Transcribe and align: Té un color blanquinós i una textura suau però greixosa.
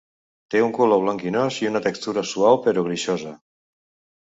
Té 0.53 0.61
un 0.67 0.71
color 0.77 1.03
blanquinós 1.03 1.59
i 1.65 1.69
una 1.73 1.83
textura 1.89 2.25
suau 2.33 2.59
però 2.65 2.87
greixosa. 2.91 3.37